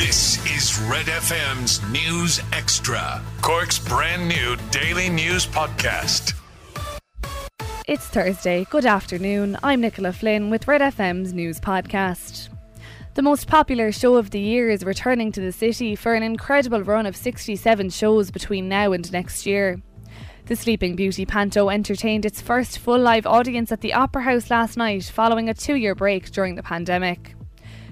[0.00, 6.32] This is Red FM's News Extra, Cork's brand new daily news podcast.
[7.86, 8.66] It's Thursday.
[8.70, 9.58] Good afternoon.
[9.62, 12.48] I'm Nicola Flynn with Red FM's news podcast.
[13.12, 16.82] The most popular show of the year is returning to the city for an incredible
[16.82, 19.82] run of 67 shows between now and next year.
[20.46, 24.78] The Sleeping Beauty Panto entertained its first full live audience at the Opera House last
[24.78, 27.34] night following a two year break during the pandemic.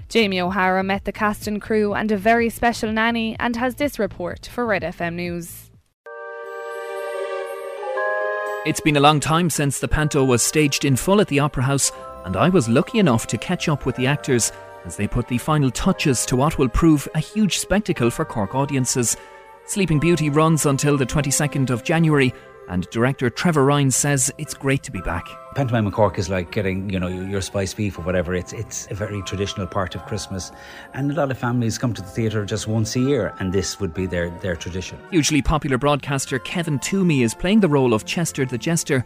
[0.09, 3.99] Jamie O'Hara met the cast and crew and a very special nanny and has this
[3.99, 5.69] report for Red FM News.
[8.65, 11.61] It's been a long time since the panto was staged in full at the Opera
[11.61, 11.91] House,
[12.25, 14.51] and I was lucky enough to catch up with the actors
[14.83, 18.55] as they put the final touches to what will prove a huge spectacle for Cork
[18.55, 19.15] audiences.
[19.65, 22.33] Sleeping Beauty runs until the 22nd of January,
[22.69, 25.27] and director Trevor Ryan says it's great to be back.
[25.55, 28.35] Pantomime in Cork is like getting, you know, your spice beef or whatever.
[28.35, 30.51] It's it's a very traditional part of Christmas,
[30.93, 33.79] and a lot of families come to the theatre just once a year, and this
[33.79, 34.99] would be their their tradition.
[35.11, 39.03] Hugely popular broadcaster Kevin Toomey is playing the role of Chester the Jester.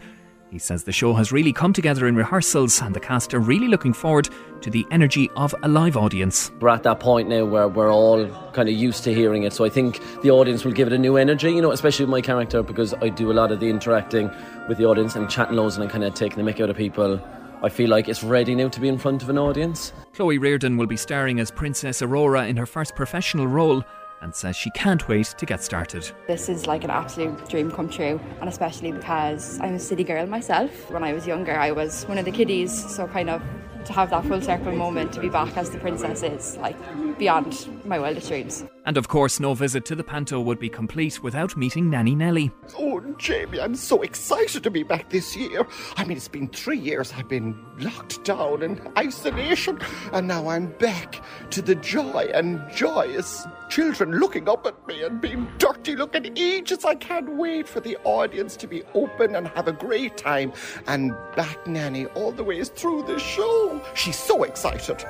[0.54, 3.66] He says the show has really come together in rehearsals, and the cast are really
[3.66, 4.28] looking forward
[4.60, 6.52] to the energy of a live audience.
[6.60, 9.64] We're at that point now where we're all kind of used to hearing it, so
[9.64, 12.20] I think the audience will give it a new energy, you know, especially with my
[12.20, 14.30] character because I do a lot of the interacting
[14.68, 16.76] with the audience and chatting loads and I'm kind of taking the mick out of
[16.76, 17.20] people.
[17.64, 19.92] I feel like it's ready now to be in front of an audience.
[20.12, 23.82] Chloe Reardon will be starring as Princess Aurora in her first professional role
[24.24, 26.10] and says she can't wait to get started.
[26.26, 30.26] This is like an absolute dream come true, and especially because I'm a city girl
[30.26, 30.90] myself.
[30.90, 33.42] When I was younger, I was one of the kiddies, so kind of
[33.84, 36.76] to have that full circle moment to be back as the princess is like
[37.18, 38.64] beyond my wildest dreams.
[38.86, 42.50] And of course, no visit to the panto would be complete without meeting Nanny Nelly.
[42.78, 45.66] Oh, Jamie, I'm so excited to be back this year.
[45.96, 49.78] I mean, it's been three years I've been locked down in isolation,
[50.12, 55.20] and now I'm back to the joy and joyous children looking up at me and
[55.20, 56.84] being dirty looking ages.
[56.84, 60.52] I can't wait for the audience to be open and have a great time.
[60.86, 63.80] And back Nanny all the way through the show.
[63.94, 65.04] She's so excited.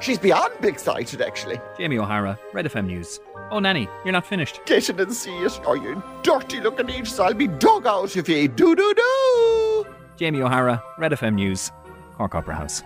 [0.00, 1.60] She's beyond excited, actually.
[1.78, 3.20] Jamie O'Hara, Red FM News.
[3.50, 4.60] Oh, Nanny, you're not finished.
[4.66, 7.18] Get in and see it, or you dirty looking ages.
[7.20, 9.86] I'll be dug out if you do do do.
[10.16, 11.70] Jamie O'Hara, Red FM News,
[12.16, 12.82] Cork Opera House.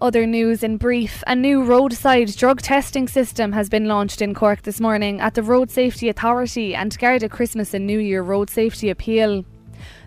[0.00, 4.62] Other news in brief a new roadside drug testing system has been launched in Cork
[4.62, 8.90] this morning at the Road Safety Authority and Garda Christmas and New Year Road Safety
[8.90, 9.44] Appeal.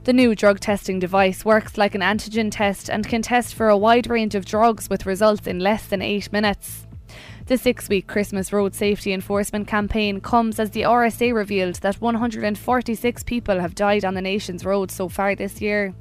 [0.05, 3.75] The new drug testing device works like an antigen test and can test for a
[3.75, 6.87] wide range of drugs with results in less than eight minutes.
[7.47, 13.23] The six week Christmas road safety enforcement campaign comes as the RSA revealed that 146
[13.23, 15.93] people have died on the nation's roads so far this year.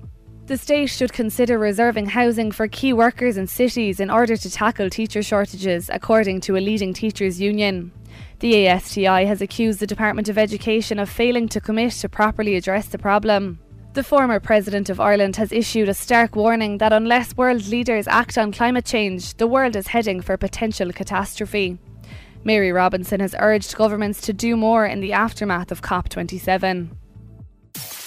[0.51, 4.91] The state should consider reserving housing for key workers in cities in order to tackle
[4.91, 7.93] teacher shortages, according to a leading teachers' union.
[8.41, 12.89] The ASTI has accused the Department of Education of failing to commit to properly address
[12.89, 13.61] the problem.
[13.93, 18.37] The former President of Ireland has issued a stark warning that unless world leaders act
[18.37, 21.79] on climate change, the world is heading for potential catastrophe.
[22.43, 26.89] Mary Robinson has urged governments to do more in the aftermath of COP27.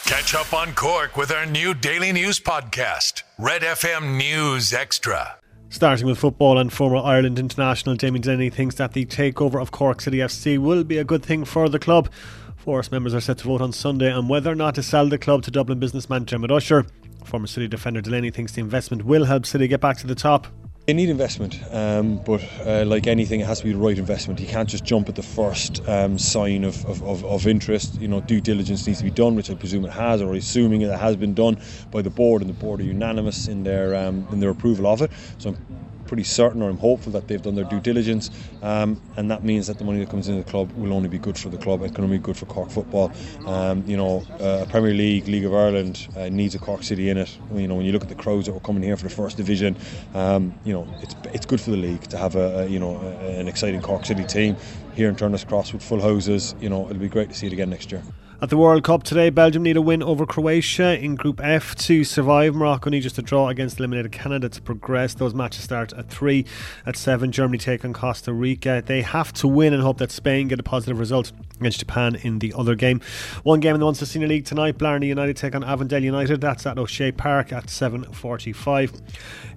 [0.05, 5.37] Catch up on Cork with our new daily news podcast, Red FM News Extra.
[5.69, 10.01] Starting with football and former Ireland international Damien Delaney thinks that the takeover of Cork
[10.01, 12.09] City FC will be a good thing for the club.
[12.57, 15.17] FORAS members are set to vote on Sunday on whether or not to sell the
[15.17, 16.85] club to Dublin businessman Dermot Usher.
[17.23, 20.47] Former City defender Delaney thinks the investment will help City get back to the top.
[20.85, 24.41] They need investment, um, but uh, like anything, it has to be the right investment.
[24.41, 28.01] You can't just jump at the first um, sign of, of, of, interest.
[28.01, 30.81] You know, due diligence needs to be done, which I presume it has, or assuming
[30.81, 31.57] it has been done
[31.89, 35.01] by the board, and the board are unanimous in their um, in their approval of
[35.01, 35.11] it.
[35.37, 38.29] So I'm pretty certain or I'm hopeful that they've done their due diligence
[38.61, 41.17] um, and that means that the money that comes into the club will only be
[41.17, 41.81] good for the club.
[41.83, 43.11] It can only be good for Cork football.
[43.45, 47.17] Um, you know uh, Premier League League of Ireland uh, needs a Cork City in
[47.17, 47.37] it.
[47.53, 49.37] You know when you look at the crowds that were coming here for the first
[49.37, 49.75] division
[50.13, 52.97] um, you know it's it's good for the league to have a, a you know
[52.97, 54.55] a, an exciting Cork City team
[54.95, 56.55] here in Turner's Cross with full houses.
[56.59, 58.03] You know it'll be great to see it again next year
[58.43, 62.03] at the World Cup today, Belgium need a win over Croatia in Group F to
[62.03, 62.53] survive.
[62.53, 65.13] Morocco need just a draw against eliminated Canada to progress.
[65.13, 66.43] Those matches start at 3.
[66.85, 68.83] At 7, Germany take on Costa Rica.
[68.85, 72.39] They have to win and hope that Spain get a positive result against Japan in
[72.39, 72.99] the other game.
[73.43, 74.77] One game in the Munster Senior League tonight.
[74.77, 76.41] Blarney United take on Avondale United.
[76.41, 79.01] That's at O'Shea Park at 7.45.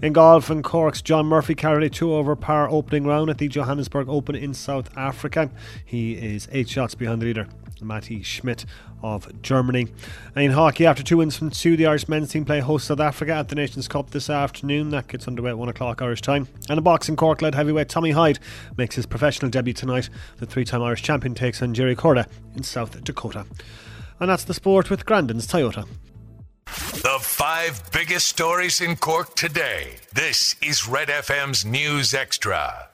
[0.00, 3.48] In golf, and Cork's John Murphy carried a 2 over par opening round at the
[3.48, 5.50] Johannesburg Open in South Africa.
[5.84, 7.48] He is 8 shots behind the leader.
[7.84, 8.64] Matti Schmid
[9.02, 9.88] of Germany.
[10.34, 13.00] And in hockey, after two wins from two, the Irish men's team play host South
[13.00, 14.90] Africa at the Nations Cup this afternoon.
[14.90, 16.48] That gets underway at 1 o'clock Irish time.
[16.68, 18.38] And in boxing, Cork led heavyweight Tommy Hyde
[18.76, 20.08] makes his professional debut tonight.
[20.38, 23.46] The three time Irish champion takes on Jerry Corda in South Dakota.
[24.20, 25.86] And that's the sport with Grandin's Toyota.
[26.66, 29.96] The five biggest stories in Cork today.
[30.12, 32.88] This is Red FM's News Extra.